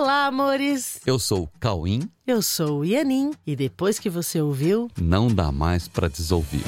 Olá, 0.00 0.26
amores! 0.26 1.00
Eu 1.04 1.18
sou 1.18 1.42
o 1.42 1.48
Cauim. 1.58 2.08
Eu 2.24 2.40
sou 2.40 2.78
o 2.78 2.84
Ianin. 2.84 3.32
E 3.44 3.56
depois 3.56 3.98
que 3.98 4.08
você 4.08 4.40
ouviu, 4.40 4.88
Não 4.96 5.26
dá 5.26 5.50
mais 5.50 5.88
pra 5.88 6.06
desouvir. 6.06 6.62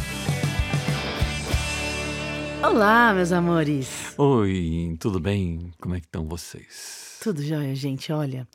Olá, 2.61 3.15
meus 3.15 3.31
amores! 3.31 4.19
Oi, 4.19 4.97
tudo 4.99 5.21
bem? 5.21 5.73
Como 5.79 5.95
é 5.95 6.01
que 6.01 6.07
estão 6.07 6.27
vocês? 6.27 7.19
Tudo 7.23 7.41
jóia, 7.41 7.73
gente? 7.73 8.13
Olha, 8.13 8.49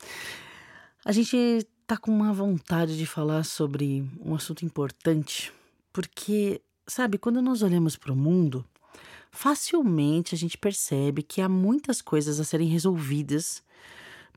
a 1.02 1.10
gente 1.10 1.66
tá 1.86 1.96
com 1.96 2.10
uma 2.10 2.34
vontade 2.34 2.98
de 2.98 3.06
falar 3.06 3.44
sobre 3.44 4.04
um 4.22 4.34
assunto 4.34 4.62
importante, 4.62 5.50
porque, 5.90 6.60
sabe, 6.86 7.16
quando 7.16 7.40
nós 7.40 7.62
olhamos 7.62 7.96
para 7.96 8.12
o 8.12 8.16
mundo, 8.16 8.62
facilmente 9.30 10.34
a 10.34 10.38
gente 10.38 10.58
percebe 10.58 11.22
que 11.22 11.40
há 11.40 11.48
muitas 11.48 12.02
coisas 12.02 12.38
a 12.38 12.44
serem 12.44 12.68
resolvidas, 12.68 13.64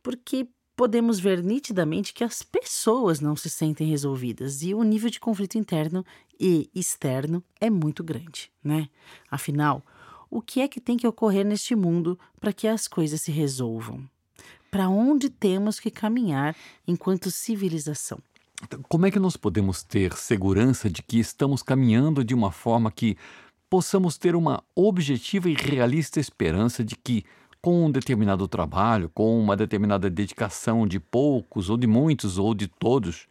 porque 0.10 0.48
podemos 0.76 1.20
ver 1.20 1.44
nitidamente 1.44 2.16
que 2.16 2.24
as 2.24 2.42
pessoas 2.42 3.20
não 3.20 3.36
se 3.36 3.48
sentem 3.48 3.86
resolvidas 3.86 4.64
e 4.64 4.74
o 4.74 4.82
nível 4.82 5.08
de 5.08 5.20
conflito 5.20 5.56
interno 5.56 6.04
e 6.40 6.68
externo 6.74 7.44
é 7.62 7.70
muito 7.70 8.04
grande, 8.04 8.52
né? 8.64 8.90
Afinal, 9.30 9.86
o 10.28 10.42
que 10.42 10.62
é 10.62 10.68
que 10.68 10.82
tem 10.82 10.98
que 10.98 11.06
ocorrer 11.06 11.46
neste 11.46 11.76
mundo 11.76 12.18
para 12.40 12.52
que 12.52 12.68
as 12.68 12.88
coisas 12.88 13.22
se 13.22 13.32
resolvam? 13.32 14.04
Para 14.72 14.90
onde 14.90 15.30
temos 15.30 15.80
que 15.80 15.92
caminhar 15.92 16.56
enquanto 16.88 17.30
civilização? 17.30 18.18
Então, 18.64 18.82
Como 18.90 19.06
é 19.06 19.12
que 19.12 19.20
nós 19.20 19.38
podemos 19.38 19.84
ter 19.84 20.14
segurança 20.14 20.90
de 20.90 21.04
que 21.04 21.20
estamos 21.20 21.62
caminhando 21.62 22.24
de 22.26 22.34
uma 22.34 22.52
forma 22.52 22.92
que 22.92 23.16
possamos 23.70 24.18
ter 24.18 24.36
uma 24.36 24.64
objetiva 24.74 25.48
e 25.52 25.54
realista 25.54 26.20
esperança 26.20 26.84
de 26.84 26.96
que, 26.96 27.24
com 27.62 27.86
um 27.86 27.92
determinado 27.92 28.48
trabalho, 28.48 29.10
com 29.14 29.40
uma 29.40 29.56
determinada 29.56 30.10
dedicação 30.10 30.88
de 30.88 31.00
poucos, 31.00 31.70
ou 31.70 31.78
de 31.78 31.88
muitos, 31.88 32.38
ou 32.38 32.54
de 32.54 32.68
todos, 32.68 33.28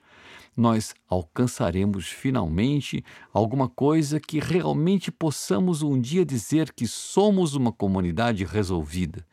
nós 0.56 0.92
alcançaremos 1.08 2.08
finalmente 2.08 3.04
alguma 3.32 3.68
coisa 3.68 4.18
que 4.18 4.40
realmente 4.40 5.10
possamos 5.10 5.82
um 5.82 6.00
dia 6.00 6.24
dizer 6.24 6.72
que 6.72 6.86
somos 6.86 7.54
uma 7.54 7.72
comunidade 7.72 8.44
resolvida, 8.44 9.24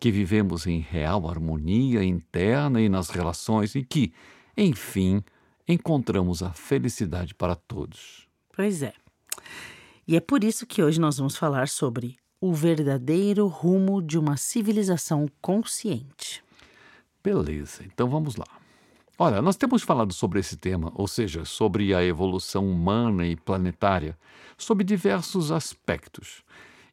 que 0.00 0.10
vivemos 0.10 0.66
em 0.66 0.80
real 0.80 1.28
harmonia 1.28 2.04
interna 2.04 2.80
e 2.80 2.88
nas 2.88 3.10
relações 3.10 3.74
e 3.74 3.84
que, 3.84 4.12
enfim, 4.56 5.22
encontramos 5.68 6.42
a 6.42 6.52
felicidade 6.52 7.34
para 7.34 7.54
todos. 7.54 8.26
Pois 8.52 8.82
é. 8.82 8.92
E 10.06 10.16
é 10.16 10.20
por 10.20 10.44
isso 10.44 10.66
que 10.66 10.82
hoje 10.82 11.00
nós 11.00 11.16
vamos 11.18 11.36
falar 11.36 11.68
sobre 11.68 12.16
o 12.40 12.52
verdadeiro 12.52 13.46
rumo 13.46 14.02
de 14.02 14.18
uma 14.18 14.36
civilização 14.36 15.26
consciente. 15.40 16.42
Beleza, 17.22 17.82
então 17.84 18.08
vamos 18.08 18.36
lá. 18.36 18.46
Olha, 19.18 19.40
nós 19.40 19.56
temos 19.56 19.82
falado 19.82 20.12
sobre 20.12 20.40
esse 20.40 20.56
tema, 20.56 20.92
ou 20.94 21.08
seja, 21.08 21.44
sobre 21.44 21.94
a 21.94 22.04
evolução 22.04 22.70
humana 22.70 23.26
e 23.26 23.34
planetária, 23.34 24.16
sob 24.58 24.84
diversos 24.84 25.50
aspectos. 25.50 26.44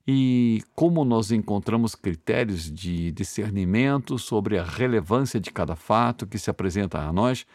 E 0.08 0.64
como 0.74 1.04
nós 1.04 1.32
encontramos 1.32 1.96
critérios 1.96 2.72
de 2.72 3.12
discernimento 3.12 4.18
sobre 4.18 4.58
a 4.58 4.64
relevância 4.64 5.40
de 5.40 5.52
cada 5.52 5.76
fato 5.76 6.26
que 6.26 6.40
se 6.40 6.50
apresenta 6.50 7.00
a 7.00 7.12
nós 7.12 7.46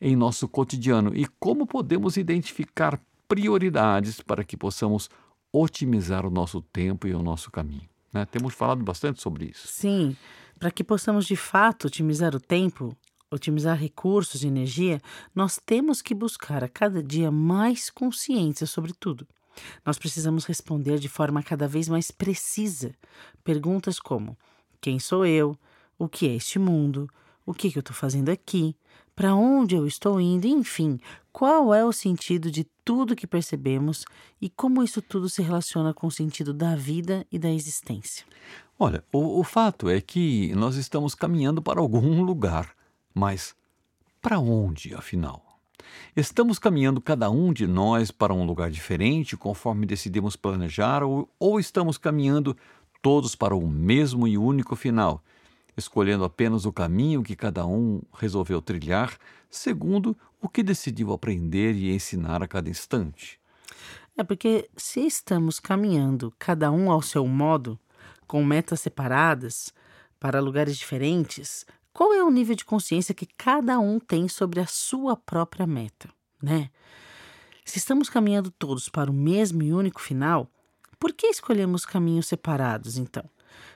em 0.00 0.16
nosso 0.16 0.48
cotidiano 0.48 1.12
e 1.14 1.26
como 1.38 1.66
podemos 1.66 2.16
identificar 2.16 3.00
prioridades 3.28 4.20
para 4.20 4.44
que 4.44 4.56
possamos 4.56 5.08
otimizar 5.54 6.26
o 6.26 6.30
nosso 6.30 6.60
tempo 6.60 7.06
e 7.06 7.14
o 7.14 7.22
nosso 7.22 7.48
caminho. 7.48 7.88
né? 8.12 8.26
Temos 8.26 8.54
falado 8.54 8.82
bastante 8.82 9.22
sobre 9.22 9.46
isso. 9.46 9.68
Sim, 9.68 10.16
para 10.58 10.70
que 10.70 10.82
possamos 10.82 11.26
de 11.26 11.36
fato 11.36 11.86
otimizar 11.86 12.34
o 12.34 12.40
tempo, 12.40 12.96
otimizar 13.30 13.78
recursos 13.78 14.42
e 14.42 14.48
energia, 14.48 15.00
nós 15.32 15.60
temos 15.64 16.02
que 16.02 16.12
buscar 16.12 16.64
a 16.64 16.68
cada 16.68 17.00
dia 17.00 17.30
mais 17.30 17.88
consciência 17.88 18.66
sobre 18.66 18.92
tudo. 18.92 19.28
Nós 19.86 19.96
precisamos 19.96 20.44
responder 20.44 20.98
de 20.98 21.08
forma 21.08 21.40
cada 21.40 21.68
vez 21.68 21.88
mais 21.88 22.10
precisa 22.10 22.92
perguntas 23.44 24.00
como: 24.00 24.36
quem 24.80 24.98
sou 24.98 25.24
eu? 25.24 25.56
O 25.96 26.08
que 26.08 26.28
é 26.28 26.34
este 26.34 26.58
mundo? 26.58 27.08
O 27.46 27.54
que, 27.54 27.70
que 27.70 27.78
eu 27.78 27.80
estou 27.80 27.94
fazendo 27.94 28.30
aqui? 28.30 28.74
Para 29.16 29.34
onde 29.34 29.76
eu 29.76 29.86
estou 29.86 30.20
indo? 30.20 30.46
Enfim, 30.46 30.98
qual 31.32 31.72
é 31.72 31.84
o 31.84 31.92
sentido 31.92 32.50
de 32.50 32.64
tudo 32.84 33.14
que 33.14 33.26
percebemos 33.26 34.04
e 34.40 34.50
como 34.50 34.82
isso 34.82 35.00
tudo 35.00 35.28
se 35.28 35.40
relaciona 35.40 35.94
com 35.94 36.08
o 36.08 36.10
sentido 36.10 36.52
da 36.52 36.74
vida 36.74 37.24
e 37.30 37.38
da 37.38 37.50
existência? 37.50 38.26
Olha, 38.78 39.04
o, 39.12 39.38
o 39.38 39.44
fato 39.44 39.88
é 39.88 40.00
que 40.00 40.52
nós 40.54 40.74
estamos 40.74 41.14
caminhando 41.14 41.62
para 41.62 41.80
algum 41.80 42.22
lugar, 42.26 42.74
mas 43.14 43.54
para 44.20 44.40
onde, 44.40 44.94
afinal? 44.94 45.60
Estamos 46.16 46.58
caminhando 46.58 47.00
cada 47.00 47.30
um 47.30 47.52
de 47.52 47.66
nós 47.66 48.10
para 48.10 48.34
um 48.34 48.44
lugar 48.44 48.70
diferente 48.70 49.36
conforme 49.36 49.86
decidimos 49.86 50.34
planejar 50.34 51.04
ou, 51.04 51.28
ou 51.38 51.60
estamos 51.60 51.98
caminhando 51.98 52.56
todos 53.02 53.36
para 53.36 53.54
o 53.54 53.68
mesmo 53.68 54.26
e 54.26 54.38
único 54.38 54.74
final, 54.74 55.22
escolhendo 55.76 56.24
apenas 56.24 56.64
o 56.64 56.72
caminho 56.72 57.22
que 57.22 57.36
cada 57.36 57.66
um 57.66 58.00
resolveu 58.12 58.62
trilhar, 58.62 59.18
segundo 59.50 60.16
o 60.40 60.48
que 60.48 60.62
decidiu 60.62 61.12
aprender 61.12 61.74
e 61.74 61.92
ensinar 61.92 62.42
a 62.42 62.48
cada 62.48 62.68
instante? 62.68 63.40
É 64.16 64.22
porque 64.22 64.68
se 64.76 65.00
estamos 65.00 65.58
caminhando 65.58 66.32
cada 66.38 66.70
um 66.70 66.90
ao 66.90 67.02
seu 67.02 67.26
modo, 67.26 67.78
com 68.26 68.44
metas 68.44 68.80
separadas, 68.80 69.72
para 70.20 70.40
lugares 70.40 70.76
diferentes, 70.76 71.66
qual 71.92 72.12
é 72.14 72.22
o 72.22 72.30
nível 72.30 72.56
de 72.56 72.64
consciência 72.64 73.14
que 73.14 73.26
cada 73.26 73.78
um 73.78 73.98
tem 73.98 74.28
sobre 74.28 74.60
a 74.60 74.66
sua 74.66 75.16
própria 75.16 75.66
meta, 75.66 76.08
né? 76.42 76.70
Se 77.64 77.78
estamos 77.78 78.10
caminhando 78.10 78.50
todos 78.50 78.88
para 78.88 79.10
o 79.10 79.14
mesmo 79.14 79.62
e 79.62 79.72
único 79.72 80.00
final, 80.00 80.50
por 80.98 81.12
que 81.12 81.26
escolhemos 81.26 81.84
caminhos 81.84 82.26
separados, 82.26 82.96
então? 82.96 83.24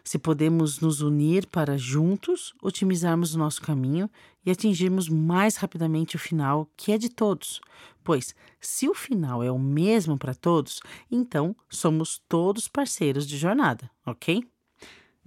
Se 0.04 0.18
podemos 0.18 0.80
nos 0.80 1.00
unir 1.00 1.46
para 1.46 1.76
juntos 1.76 2.54
otimizarmos 2.62 3.34
o 3.34 3.38
nosso 3.38 3.60
caminho 3.62 4.10
e 4.44 4.50
atingirmos 4.50 5.08
mais 5.08 5.56
rapidamente 5.56 6.16
o 6.16 6.18
final, 6.18 6.68
que 6.76 6.92
é 6.92 6.98
de 6.98 7.08
todos. 7.08 7.60
Pois, 8.02 8.34
se 8.60 8.88
o 8.88 8.94
final 8.94 9.42
é 9.42 9.50
o 9.50 9.58
mesmo 9.58 10.16
para 10.16 10.34
todos, 10.34 10.80
então 11.10 11.54
somos 11.68 12.20
todos 12.28 12.66
parceiros 12.68 13.26
de 13.26 13.36
jornada, 13.36 13.90
ok? 14.06 14.42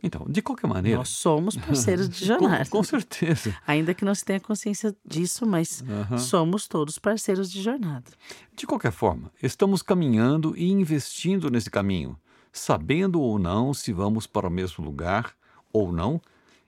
Então, 0.03 0.25
de 0.27 0.41
qualquer 0.41 0.67
maneira. 0.67 0.97
Nós 0.97 1.09
somos 1.09 1.55
parceiros 1.55 2.09
de 2.09 2.21
com, 2.21 2.25
jornada. 2.25 2.65
com 2.65 2.83
certeza. 2.83 3.55
Ainda 3.67 3.93
que 3.93 4.03
não 4.03 4.15
se 4.15 4.25
tenha 4.25 4.39
consciência 4.39 4.95
disso, 5.05 5.45
mas 5.45 5.83
Aham. 5.87 6.17
somos 6.17 6.67
todos 6.67 6.97
parceiros 6.97 7.51
de 7.51 7.61
jornada. 7.61 8.09
De 8.55 8.65
qualquer 8.65 8.91
forma, 8.91 9.31
estamos 9.43 9.83
caminhando 9.83 10.57
e 10.57 10.71
investindo 10.71 11.51
nesse 11.51 11.69
caminho, 11.69 12.17
sabendo 12.51 13.21
ou 13.21 13.39
não 13.39 13.73
se 13.73 13.93
vamos 13.93 14.27
para 14.27 14.47
o 14.47 14.51
mesmo 14.51 14.83
lugar 14.83 15.33
ou 15.71 15.91
não, 15.91 16.21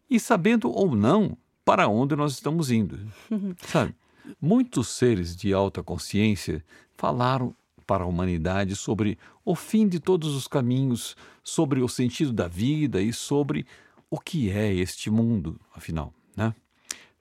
e 0.09 0.19
sabendo 0.19 0.71
ou 0.71 0.95
não 0.95 1.37
para 1.65 1.87
onde 1.87 2.15
nós 2.15 2.33
estamos 2.33 2.71
indo. 2.71 2.99
Sabe? 3.67 3.95
Muitos 4.39 4.87
seres 4.89 5.35
de 5.35 5.53
alta 5.53 5.83
consciência 5.83 6.63
falaram 6.95 7.55
para 7.85 8.03
a 8.03 8.07
humanidade 8.07 8.75
sobre 8.75 9.17
o 9.43 9.55
fim 9.55 9.87
de 9.87 9.99
todos 9.99 10.33
os 10.35 10.47
caminhos, 10.47 11.15
sobre 11.43 11.81
o 11.81 11.89
sentido 11.89 12.31
da 12.31 12.47
vida 12.47 13.01
e 13.01 13.11
sobre 13.11 13.65
o 14.09 14.19
que 14.19 14.49
é 14.49 14.73
este 14.73 15.09
mundo, 15.09 15.59
afinal, 15.73 16.13
né? 16.35 16.53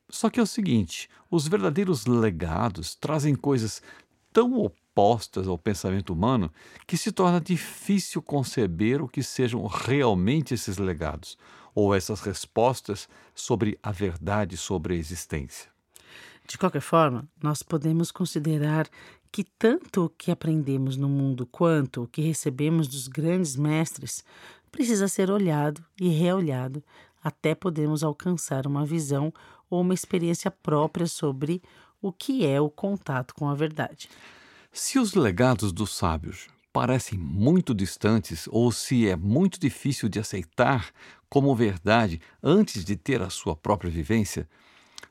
Só 0.09 0.29
que 0.31 0.39
é 0.39 0.43
o 0.43 0.47
seguinte: 0.47 1.09
os 1.31 1.49
verdadeiros 1.49 2.07
legados 2.07 2.95
trazem 2.95 3.35
coisas 3.35 3.83
tão 4.33 4.55
opostas 4.55 4.82
ao 5.49 5.59
pensamento 5.59 6.13
humano 6.13 6.53
que 6.87 6.97
se 6.97 7.11
torna 7.11 7.41
difícil 7.41 8.21
conceber 8.21 9.03
o 9.03 9.09
que 9.09 9.23
sejam 9.23 9.67
realmente 9.67 10.55
esses 10.55 10.77
legados 10.77 11.39
ou 11.75 11.95
essas 11.95 12.21
respostas 12.21 13.09
sobre 13.35 13.79
a 13.83 13.91
verdade 13.91 14.57
sobre 14.57 14.95
a 14.95 14.97
existência. 14.97 15.71
De 16.47 16.59
qualquer 16.59 16.83
forma, 16.83 17.27
nós 17.43 17.63
podemos 17.63 18.11
considerar 18.11 18.89
que 19.31 19.45
tanto 19.45 20.05
o 20.05 20.09
que 20.11 20.31
aprendemos 20.31 20.97
no 20.97 21.09
mundo 21.09 21.47
quanto 21.47 22.03
o 22.03 22.07
que 22.07 22.21
recebemos 22.21 22.87
dos 22.87 23.09
grandes 23.09 23.57
mestres 23.57 24.23
precisa 24.71 25.09
ser 25.09 25.31
olhado 25.31 25.83
e 25.99 26.09
reolhado 26.09 26.85
até 27.23 27.55
podermos 27.55 28.03
alcançar 28.03 28.67
uma 28.67 28.85
visão 28.85 29.33
ou 29.71 29.81
uma 29.81 29.95
experiência 29.95 30.51
própria 30.51 31.07
sobre 31.07 31.63
o 32.01 32.13
que 32.13 32.45
é 32.45 32.61
o 32.61 32.69
contato 32.69 33.35
com 33.35 33.49
a 33.49 33.55
verdade. 33.55 34.09
Se 34.75 34.99
os 34.99 35.13
legados 35.13 35.71
dos 35.71 35.95
sábios 35.95 36.49
parecem 36.73 37.19
muito 37.19 37.75
distantes 37.75 38.49
ou 38.51 38.73
se 38.73 39.07
é 39.07 39.15
muito 39.15 39.61
difícil 39.61 40.09
de 40.09 40.19
aceitar 40.19 40.91
como 41.29 41.55
verdade 41.55 42.19
antes 42.43 42.83
de 42.83 42.97
ter 42.97 43.21
a 43.21 43.29
sua 43.29 43.55
própria 43.55 43.91
vivência, 43.91 44.49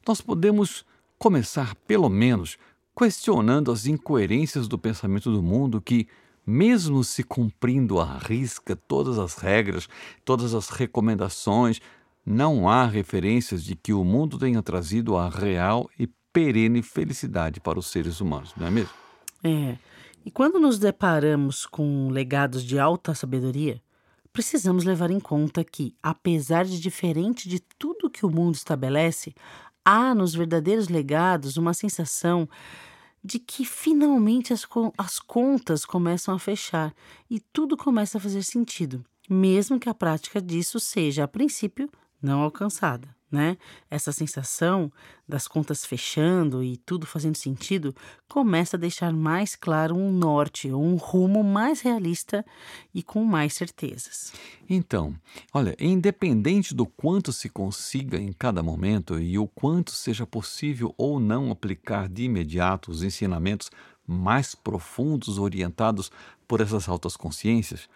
nós 0.07 0.19
podemos 0.19 0.83
começar, 1.19 1.75
pelo 1.87 2.09
menos, 2.09 2.57
questionando 2.97 3.71
as 3.71 3.85
incoerências 3.85 4.67
do 4.67 4.79
pensamento 4.79 5.31
do 5.31 5.43
mundo 5.43 5.79
que, 5.79 6.07
mesmo 6.43 7.03
se 7.03 7.23
cumprindo 7.23 7.99
à 7.99 8.17
risca 8.17 8.75
todas 8.75 9.19
as 9.19 9.35
regras, 9.35 9.87
todas 10.25 10.55
as 10.55 10.69
recomendações, 10.69 11.79
não 12.25 12.67
há 12.67 12.87
referências 12.87 13.63
de 13.63 13.75
que 13.75 13.93
o 13.93 14.03
mundo 14.03 14.39
tenha 14.39 14.63
trazido 14.63 15.15
a 15.15 15.29
real 15.29 15.87
e 15.99 16.09
perene 16.33 16.81
felicidade 16.81 17.59
para 17.59 17.77
os 17.77 17.85
seres 17.91 18.19
humanos, 18.19 18.55
não 18.57 18.65
é 18.65 18.71
mesmo? 18.71 19.00
É. 19.43 19.77
E 20.23 20.29
quando 20.29 20.59
nos 20.59 20.77
deparamos 20.77 21.65
com 21.65 22.09
legados 22.09 22.63
de 22.63 22.77
alta 22.77 23.15
sabedoria, 23.15 23.81
precisamos 24.31 24.83
levar 24.83 25.09
em 25.09 25.19
conta 25.19 25.63
que, 25.63 25.95
apesar 26.01 26.65
de 26.65 26.79
diferente 26.79 27.49
de 27.49 27.59
tudo 27.59 28.09
que 28.09 28.25
o 28.25 28.29
mundo 28.29 28.55
estabelece, 28.55 29.33
há 29.83 30.13
nos 30.13 30.33
verdadeiros 30.33 30.89
legados 30.89 31.57
uma 31.57 31.73
sensação 31.73 32.47
de 33.23 33.39
que 33.39 33.65
finalmente 33.65 34.53
as, 34.53 34.67
as 34.97 35.19
contas 35.19 35.85
começam 35.85 36.33
a 36.33 36.39
fechar 36.39 36.93
e 37.29 37.39
tudo 37.39 37.75
começa 37.75 38.17
a 38.17 38.21
fazer 38.21 38.43
sentido, 38.43 39.03
mesmo 39.29 39.79
que 39.79 39.89
a 39.89 39.93
prática 39.93 40.41
disso 40.41 40.79
seja, 40.79 41.23
a 41.23 41.27
princípio, 41.27 41.89
não 42.21 42.41
alcançada 42.41 43.20
né? 43.31 43.57
Essa 43.89 44.11
sensação 44.11 44.91
das 45.27 45.47
contas 45.47 45.85
fechando 45.85 46.61
e 46.61 46.75
tudo 46.77 47.07
fazendo 47.07 47.37
sentido 47.37 47.95
começa 48.27 48.75
a 48.75 48.79
deixar 48.79 49.13
mais 49.13 49.55
claro 49.55 49.95
um 49.95 50.11
norte, 50.11 50.71
um 50.71 50.95
rumo 50.95 51.43
mais 51.43 51.81
realista 51.81 52.45
e 52.93 53.01
com 53.01 53.23
mais 53.23 53.53
certezas. 53.53 54.33
Então, 54.69 55.15
olha, 55.53 55.75
independente 55.79 56.75
do 56.75 56.85
quanto 56.85 57.31
se 57.31 57.49
consiga 57.49 58.17
em 58.17 58.33
cada 58.33 58.61
momento 58.61 59.19
e 59.19 59.37
o 59.37 59.47
quanto 59.47 59.91
seja 59.91 60.27
possível 60.27 60.93
ou 60.97 61.19
não 61.19 61.51
aplicar 61.51 62.09
de 62.09 62.23
imediato 62.23 62.91
os 62.91 63.03
ensinamentos 63.03 63.69
mais 64.05 64.53
profundos 64.53 65.37
orientados 65.37 66.11
por 66.47 66.59
essas 66.59 66.89
altas 66.89 67.15
consciências, 67.15 67.87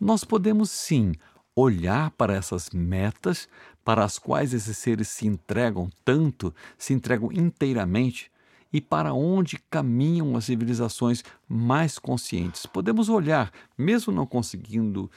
nós 0.00 0.24
podemos 0.24 0.70
sim 0.70 1.12
olhar 1.54 2.10
para 2.12 2.34
essas 2.34 2.70
metas 2.70 3.48
para 3.84 4.04
as 4.04 4.18
quais 4.18 4.54
esses 4.54 4.76
seres 4.78 5.08
se 5.08 5.26
entregam 5.26 5.90
tanto, 6.04 6.54
se 6.78 6.92
entregam 6.92 7.30
inteiramente 7.32 8.30
e 8.72 8.80
para 8.80 9.12
onde 9.12 9.58
caminham 9.68 10.36
as 10.36 10.44
civilizações 10.44 11.22
mais 11.48 11.98
conscientes. 11.98 12.64
Podemos 12.64 13.08
olhar, 13.08 13.52
mesmo 13.76 14.12
não 14.12 14.24
conseguindo 14.24 15.10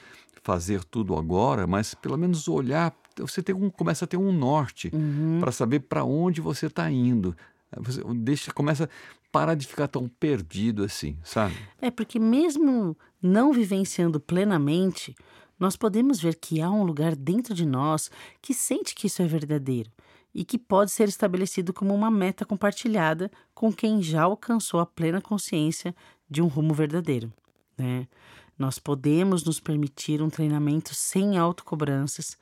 fazer 0.44 0.84
tudo 0.84 1.16
agora, 1.16 1.66
mas 1.66 1.94
pelo 1.94 2.18
menos 2.18 2.48
olhar, 2.48 2.94
você 3.18 3.42
tem 3.42 3.56
um, 3.56 3.70
começa 3.70 4.06
a 4.06 4.08
ter 4.08 4.18
um 4.18 4.32
norte 4.32 4.92
Uhum. 4.94 5.38
para 5.40 5.52
saber 5.52 5.82
para 5.82 6.04
onde 6.04 6.42
você 6.42 6.66
está 6.66 6.90
indo. 6.92 7.36
Você 7.78 8.02
deixa, 8.16 8.52
começa 8.52 8.86
a 8.86 8.90
parar 9.32 9.56
de 9.56 9.68
ficar 9.68 9.88
tão 9.88 10.08
perdido 10.08 10.84
assim, 10.84 11.18
sabe? 11.24 11.56
É 11.82 11.90
porque, 11.92 12.20
mesmo 12.20 12.96
não 13.22 13.52
vivenciando 13.54 14.20
plenamente, 14.20 15.16
nós 15.60 15.76
podemos 15.76 16.20
ver 16.20 16.36
que 16.36 16.62
há 16.62 16.70
um 16.70 16.84
lugar 16.84 17.16
dentro 17.16 17.54
de 17.54 17.66
nós 17.66 18.12
que 18.42 18.54
sente 18.54 18.94
que 18.94 19.08
isso 19.08 19.22
é 19.22 19.26
verdadeiro 19.26 19.92
e 20.34 20.44
que 20.44 20.58
pode 20.58 20.92
ser 20.92 21.08
estabelecido 21.08 21.72
como 21.72 21.94
uma 21.94 22.12
meta 22.12 22.44
compartilhada 22.44 23.32
com 23.54 23.72
quem 23.72 24.02
já 24.02 24.24
alcançou 24.24 24.82
a 24.82 24.86
plena 24.86 25.22
consciência 25.22 25.96
de 26.30 26.42
um 26.42 26.48
rumo 26.48 26.74
verdadeiro. 26.74 27.32
Né? 27.78 28.06
Nós 28.60 28.78
podemos 28.78 29.44
nos 29.44 29.60
permitir 29.60 30.22
um 30.22 30.30
treinamento 30.30 30.94
sem 30.94 31.38
autocobranças, 31.38 32.38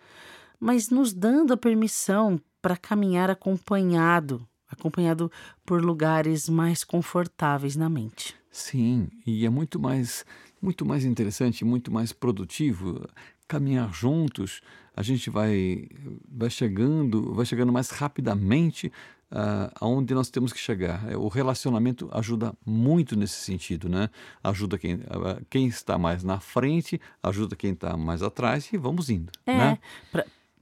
mas 0.60 0.90
nos 0.90 1.14
dando 1.14 1.54
a 1.54 1.58
permissão 1.58 2.40
para 2.62 2.78
caminhar 2.78 3.30
acompanhado, 3.30 4.48
acompanhado 4.68 5.32
por 5.66 5.84
lugares 5.84 6.48
mais 6.48 6.84
confortáveis 6.84 7.76
na 7.76 7.90
mente. 7.90 8.36
Sim, 8.50 9.10
e 9.26 9.46
é 9.46 9.50
muito 9.50 9.80
mais, 9.80 10.26
muito 10.64 10.86
mais 10.86 11.04
interessante, 11.04 11.66
muito 11.66 11.92
mais 11.92 12.14
produtivo 12.14 13.06
caminhar 13.48 13.94
juntos. 13.94 14.62
A 14.96 15.04
gente 15.04 15.30
vai, 15.30 15.90
vai 16.32 16.50
chegando, 16.50 17.34
vai 17.34 17.46
chegando 17.46 17.74
mais 17.74 17.90
rapidamente 17.90 18.88
uh, 19.30 19.70
aonde 19.76 20.14
nós 20.14 20.30
temos 20.30 20.54
que 20.54 20.60
chegar. 20.60 21.04
O 21.18 21.28
relacionamento 21.28 22.10
ajuda 22.14 22.54
muito 22.66 23.16
nesse 23.18 23.36
sentido, 23.36 23.90
né? 23.90 24.10
Ajuda 24.42 24.78
quem, 24.78 24.96
uh, 24.96 25.46
quem 25.50 25.68
está 25.68 25.98
mais 25.98 26.24
na 26.24 26.40
frente, 26.40 27.02
ajuda 27.22 27.56
quem 27.56 27.74
está 27.74 27.98
mais 27.98 28.24
atrás 28.24 28.72
e 28.72 28.78
vamos 28.78 29.10
indo. 29.10 29.32
É, 29.46 29.58
né? 29.58 29.80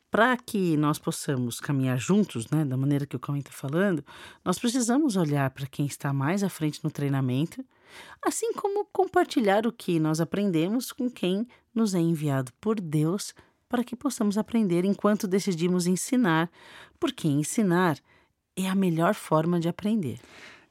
para 0.09 0.35
que 0.35 0.75
nós 0.75 0.99
possamos 0.99 1.61
caminhar 1.61 1.97
juntos, 1.97 2.49
né, 2.51 2.65
da 2.65 2.75
maneira 2.75 3.05
que 3.05 3.15
o 3.15 3.19
Cauê 3.19 3.39
está 3.39 3.51
falando, 3.51 4.03
nós 4.43 4.59
precisamos 4.59 5.15
olhar 5.15 5.49
para 5.51 5.65
quem 5.65 5.85
está 5.85 6.11
mais 6.11 6.43
à 6.43 6.49
frente 6.49 6.83
no 6.83 6.91
treinamento, 6.91 7.63
assim 8.21 8.53
como 8.53 8.85
compartilhar 8.85 9.65
o 9.65 9.71
que 9.71 9.99
nós 9.99 10.19
aprendemos 10.19 10.91
com 10.91 11.09
quem 11.09 11.47
nos 11.73 11.93
é 11.93 11.99
enviado 11.99 12.51
por 12.59 12.79
Deus 12.79 13.33
para 13.67 13.83
que 13.83 13.95
possamos 13.95 14.37
aprender 14.37 14.83
enquanto 14.83 15.27
decidimos 15.27 15.87
ensinar, 15.87 16.51
porque 16.99 17.27
ensinar 17.27 17.97
é 18.55 18.67
a 18.67 18.75
melhor 18.75 19.15
forma 19.15 19.59
de 19.59 19.69
aprender. 19.69 20.19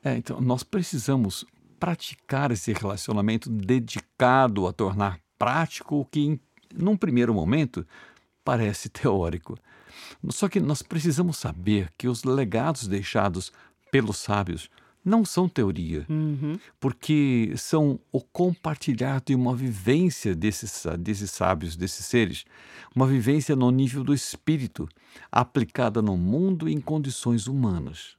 É, 0.05 0.17
então, 0.17 0.41
nós 0.41 0.63
precisamos 0.63 1.47
praticar 1.79 2.51
esse 2.51 2.73
relacionamento 2.75 3.49
dedicado 3.49 4.67
a 4.67 4.73
tornar 4.73 5.19
prático 5.39 6.01
o 6.01 6.05
que, 6.05 6.39
num 6.75 6.97
primeiro 6.97 7.33
momento, 7.33 7.87
parece 8.45 8.89
teórico. 8.91 9.59
Só 10.29 10.49
que 10.49 10.61
nós 10.61 10.83
precisamos 10.83 11.39
saber 11.39 11.91
que 11.97 12.07
os 12.07 12.25
legados 12.25 12.87
deixados 12.87 13.51
pelos 13.91 14.19
sábios 14.19 14.71
não 15.05 15.25
são 15.25 15.49
teoria, 15.49 16.05
uhum. 16.09 16.59
porque 16.79 17.53
são 17.57 17.99
o 18.13 18.21
compartilhar 18.21 19.23
de 19.25 19.35
uma 19.35 19.55
vivência 19.55 20.35
desses, 20.35 20.87
desses 20.99 21.31
sábios, 21.31 21.77
desses 21.77 22.05
seres, 22.05 22.45
uma 22.95 23.07
vivência 23.07 23.57
no 23.57 23.71
nível 23.71 24.05
do 24.05 24.13
espírito, 24.13 24.89
aplicada 25.33 26.03
no 26.03 26.17
mundo 26.17 26.69
em 26.69 26.81
condições 26.81 27.47
humanas. 27.47 28.17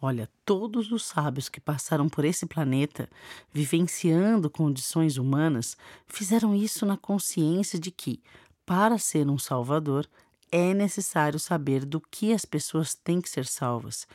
Olha, 0.00 0.30
todos 0.44 0.92
os 0.92 1.04
sábios 1.04 1.48
que 1.48 1.60
passaram 1.60 2.08
por 2.08 2.24
esse 2.24 2.46
planeta, 2.46 3.10
vivenciando 3.52 4.48
condições 4.48 5.16
humanas, 5.16 5.76
fizeram 6.06 6.54
isso 6.54 6.86
na 6.86 6.96
consciência 6.96 7.80
de 7.80 7.90
que, 7.90 8.22
para 8.64 8.96
ser 8.96 9.28
um 9.28 9.38
salvador, 9.38 10.08
é 10.52 10.72
necessário 10.72 11.38
saber 11.38 11.84
do 11.84 12.00
que 12.00 12.32
as 12.32 12.44
pessoas 12.44 12.94
têm 12.94 13.20
que 13.20 13.28
ser 13.28 13.44
salvas. 13.44 14.06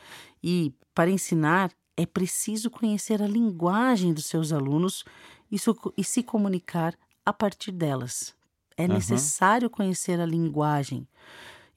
E, 0.46 0.74
para 0.94 1.10
ensinar, 1.10 1.72
é 1.96 2.04
preciso 2.04 2.70
conhecer 2.70 3.22
a 3.22 3.26
linguagem 3.26 4.12
dos 4.12 4.26
seus 4.26 4.52
alunos 4.52 5.02
e, 5.50 5.56
e 5.96 6.04
se 6.04 6.22
comunicar 6.22 6.94
a 7.24 7.32
partir 7.32 7.72
delas. 7.72 8.34
É 8.76 8.86
Aham. 8.86 8.94
necessário 8.94 9.70
conhecer 9.70 10.20
a 10.20 10.26
linguagem 10.26 11.08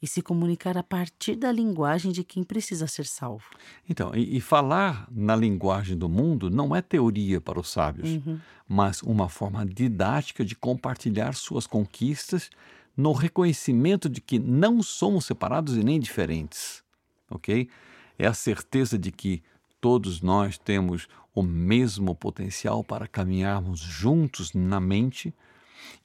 e 0.01 0.05
se 0.05 0.21
comunicar 0.21 0.77
a 0.77 0.83
partir 0.83 1.37
da 1.37 1.49
linguagem 1.49 2.11
de 2.11 2.25
quem 2.25 2.43
precisa 2.43 2.87
ser 2.87 3.05
salvo. 3.05 3.45
Então, 3.89 4.13
e, 4.13 4.35
e 4.35 4.41
falar 4.41 5.07
na 5.09 5.33
linguagem 5.35 5.97
do 5.97 6.09
mundo 6.09 6.49
não 6.49 6.75
é 6.75 6.81
teoria 6.81 7.39
para 7.39 7.59
os 7.59 7.69
sábios, 7.69 8.19
Uhum. 8.25 8.39
mas 8.67 9.01
uma 9.01 9.29
forma 9.29 9.65
didática 9.65 10.43
de 10.43 10.55
compartilhar 10.57 11.33
suas 11.35 11.65
conquistas 11.65 12.49
no 12.97 13.13
reconhecimento 13.13 14.09
de 14.09 14.19
que 14.19 14.37
não 14.39 14.83
somos 14.83 15.25
separados 15.25 15.77
e 15.77 15.83
nem 15.83 15.99
diferentes, 15.99 16.83
ok? 17.31 17.69
É 18.17 18.27
a 18.27 18.33
certeza 18.33 18.97
de 18.97 19.11
que 19.11 19.43
todos 19.79 20.21
nós 20.21 20.57
temos 20.57 21.07
o 21.33 21.43
mesmo 21.43 22.15
potencial 22.15 22.83
para 22.83 23.07
caminharmos 23.07 23.79
juntos 23.79 24.53
na 24.53 24.79
mente 24.79 25.33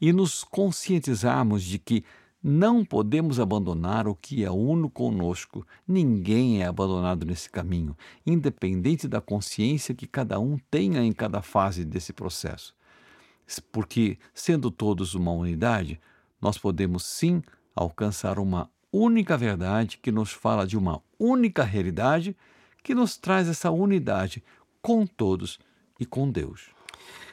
e 0.00 0.12
nos 0.12 0.44
conscientizarmos 0.44 1.62
de 1.62 1.78
que 1.78 2.04
não 2.42 2.84
podemos 2.84 3.38
abandonar 3.38 4.08
o 4.08 4.16
que 4.16 4.44
é 4.44 4.50
uno 4.50 4.90
conosco. 4.90 5.64
Ninguém 5.86 6.62
é 6.62 6.66
abandonado 6.66 7.24
nesse 7.24 7.48
caminho, 7.48 7.96
independente 8.26 9.06
da 9.06 9.20
consciência 9.20 9.94
que 9.94 10.06
cada 10.06 10.40
um 10.40 10.58
tenha 10.70 11.02
em 11.02 11.12
cada 11.12 11.40
fase 11.40 11.84
desse 11.84 12.12
processo. 12.12 12.74
Porque, 13.70 14.18
sendo 14.34 14.70
todos 14.70 15.14
uma 15.14 15.30
unidade, 15.30 16.00
nós 16.40 16.58
podemos 16.58 17.04
sim 17.04 17.42
alcançar 17.74 18.38
uma 18.38 18.68
única 18.92 19.38
verdade 19.38 19.98
que 19.98 20.12
nos 20.12 20.30
fala 20.30 20.66
de 20.66 20.76
uma 20.76 21.02
única 21.18 21.64
realidade 21.64 22.36
que 22.82 22.94
nos 22.94 23.16
traz 23.16 23.48
essa 23.48 23.70
unidade 23.70 24.44
com 24.82 25.06
todos 25.06 25.58
e 25.98 26.04
com 26.04 26.30
Deus. 26.30 26.70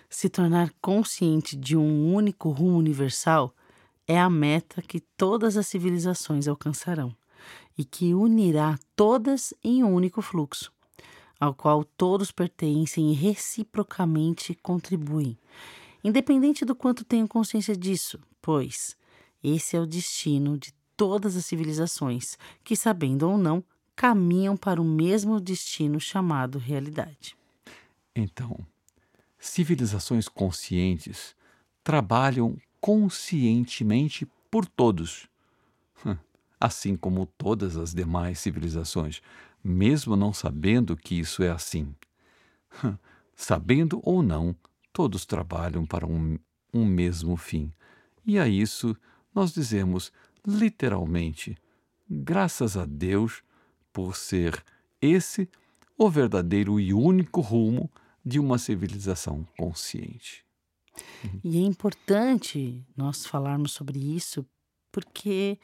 Se 0.09 0.29
tornar 0.29 0.73
consciente 0.81 1.55
de 1.55 1.75
um 1.75 2.13
único 2.13 2.49
rumo 2.49 2.77
universal 2.77 3.53
é 4.07 4.19
a 4.19 4.29
meta 4.29 4.81
que 4.81 4.99
todas 4.99 5.57
as 5.57 5.67
civilizações 5.67 6.47
alcançarão 6.47 7.15
e 7.77 7.83
que 7.83 8.13
unirá 8.13 8.77
todas 8.95 9.53
em 9.63 9.83
um 9.83 9.93
único 9.93 10.21
fluxo, 10.21 10.71
ao 11.39 11.53
qual 11.53 11.83
todos 11.83 12.31
pertencem 12.31 13.11
e 13.11 13.15
reciprocamente 13.15 14.55
contribuem, 14.55 15.37
independente 16.03 16.65
do 16.65 16.75
quanto 16.75 17.05
tenham 17.05 17.27
consciência 17.27 17.75
disso, 17.75 18.19
pois 18.41 18.97
esse 19.43 19.75
é 19.75 19.79
o 19.79 19.85
destino 19.85 20.57
de 20.57 20.73
todas 20.99 21.37
as 21.37 21.45
civilizações 21.45 22.37
que, 22.61 22.75
sabendo 22.75 23.29
ou 23.29 23.37
não, 23.37 23.63
caminham 23.95 24.57
para 24.57 24.81
o 24.81 24.83
mesmo 24.83 25.39
destino 25.39 25.97
chamado 25.97 26.59
realidade. 26.59 27.37
Então, 28.13 28.59
civilizações 29.37 30.27
conscientes 30.27 31.33
trabalham 31.85 32.57
conscientemente 32.81 34.27
por 34.51 34.65
todos, 34.65 35.29
assim 36.59 36.97
como 36.97 37.25
todas 37.25 37.77
as 37.77 37.93
demais 37.93 38.39
civilizações, 38.39 39.21
mesmo 39.63 40.17
não 40.17 40.33
sabendo 40.33 40.97
que 40.97 41.17
isso 41.17 41.41
é 41.41 41.49
assim. 41.49 41.95
Sabendo 43.33 44.01
ou 44.03 44.21
não, 44.21 44.53
todos 44.91 45.25
trabalham 45.25 45.85
para 45.85 46.05
um, 46.05 46.37
um 46.73 46.83
mesmo 46.83 47.37
fim. 47.37 47.71
E 48.25 48.37
a 48.37 48.49
isso 48.49 48.97
nós 49.33 49.53
dizemos 49.53 50.11
literalmente: 50.47 51.57
graças 52.09 52.77
a 52.77 52.85
Deus 52.85 53.41
por 53.93 54.15
ser 54.15 54.63
esse 55.01 55.49
o 55.97 56.09
verdadeiro 56.09 56.79
e 56.79 56.93
único 56.93 57.41
rumo 57.41 57.91
de 58.25 58.39
uma 58.39 58.57
civilização 58.57 59.45
consciente. 59.57 60.45
E 61.43 61.57
é 61.57 61.61
importante 61.61 62.85
nós 62.95 63.25
falarmos 63.25 63.71
sobre 63.71 63.99
isso 63.99 64.45
porque 64.91 65.59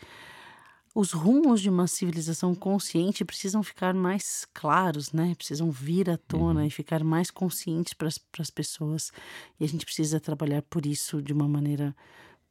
os 0.94 1.12
rumos 1.12 1.60
de 1.62 1.70
uma 1.70 1.88
civilização 1.88 2.55
consciente 2.55 3.25
precisam 3.25 3.62
ficar 3.62 3.94
mais 3.94 4.46
claros, 4.53 5.12
né? 5.12 5.36
Precisam 5.36 5.70
vir 5.70 6.10
à 6.10 6.17
tona 6.17 6.62
Uhum. 6.62 6.67
e 6.67 6.70
ficar 6.70 7.03
mais 7.03 7.29
conscientes 7.29 7.94
para 7.94 8.08
as 8.39 8.50
pessoas. 8.50 9.12
E 9.60 9.65
a 9.65 9.67
gente 9.67 9.86
precisa 9.86 10.20
trabalhar 10.22 10.62
por 10.63 10.86
isso 10.86 11.22
de 11.22 11.34
uma 11.34 11.48
maneira 11.50 11.94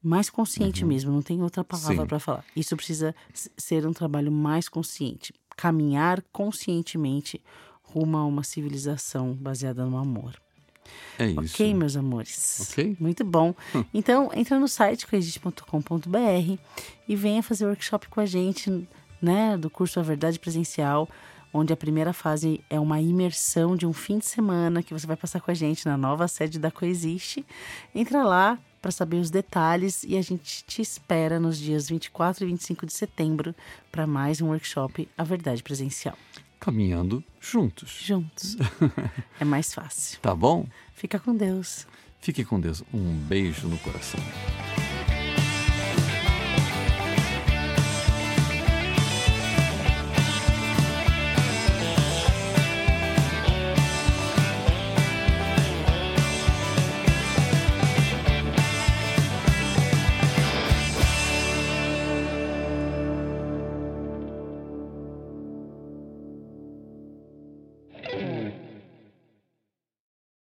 mais 0.05 0.29
consciente 0.29 0.85
mesmo, 0.85 1.11
não 1.11 1.23
tem 1.23 1.43
outra 1.43 1.65
palavra 1.65 2.07
para 2.07 2.21
falar. 2.21 2.45
Isso 2.55 2.77
precisa 2.77 3.15
ser 3.57 3.87
um 3.87 3.93
trabalho 3.93 4.31
mais 4.31 4.69
consciente, 4.69 5.33
caminhar 5.57 6.23
conscientemente 6.31 7.41
rumo 7.83 8.17
a 8.19 8.25
uma 8.27 8.45
civilização 8.45 9.33
baseada 9.33 9.85
no 9.87 9.97
amor. 9.97 10.35
É 11.19 11.27
isso. 11.27 11.41
Ok, 11.41 11.73
meus 11.75 11.97
amores. 11.97 12.69
Ok. 12.71 12.97
Muito 13.01 13.25
bom. 13.25 13.55
Então, 13.93 14.31
entra 14.35 14.59
no 14.59 14.69
site 14.69 15.07
coexiste.com.br 15.07 16.59
e 17.09 17.17
venha 17.17 17.43
fazer 17.43 17.67
workshop 17.67 18.09
com 18.09 18.21
a 18.21 18.27
gente, 18.27 18.87
né, 19.23 19.57
do 19.57 19.71
curso 19.71 19.99
A 19.99 20.03
Verdade 20.03 20.39
Presencial, 20.39 21.09
onde 21.53 21.73
a 21.73 21.77
primeira 21.77 22.13
fase 22.13 22.61
é 22.69 22.79
uma 22.79 23.01
imersão 23.01 23.77
de 23.77 23.87
um 23.87 23.93
fim 23.93 24.19
de 24.19 24.27
semana 24.27 24.83
que 24.83 24.93
você 24.93 25.07
vai 25.07 25.17
passar 25.17 25.41
com 25.41 25.51
a 25.51 25.55
gente 25.55 25.87
na 25.87 25.97
nova 25.97 26.27
sede 26.29 26.59
da 26.59 26.71
Coexiste. 26.71 27.47
Entra 27.95 28.25
lá 28.25 28.59
para 28.85 28.91
saber 28.91 29.17
os 29.17 29.31
detalhes 29.31 30.05
e 30.07 30.15
a 30.15 30.21
gente 30.21 30.63
te 30.67 30.83
espera 30.83 31.41
nos 31.41 31.57
dias 31.57 31.89
24 31.89 32.45
e 32.45 32.49
25 32.49 32.85
de 32.85 32.93
setembro 32.93 33.55
para 33.91 34.07
mais 34.07 34.43
um 34.43 34.49
workshop 34.49 35.09
A 35.17 35.25
Verdade 35.25 35.63
Presencial. 35.63 36.19
Caminhando 36.61 37.25
juntos. 37.41 37.99
Juntos. 38.05 38.59
é 39.41 39.45
mais 39.47 39.73
fácil. 39.73 40.21
Tá 40.21 40.35
bom? 40.35 40.67
Fica 40.93 41.19
com 41.19 41.35
Deus. 41.35 41.87
Fique 42.21 42.45
com 42.45 42.61
Deus. 42.61 42.85
Um 42.93 43.15
beijo 43.21 43.69
no 43.69 43.79
coração. 43.79 44.21